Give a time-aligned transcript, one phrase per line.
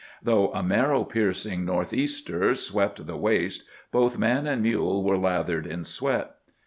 [0.23, 5.67] Though a marrow piercing north easter swept the waste, both man and mule were lathered
[5.67, 6.37] in sweat.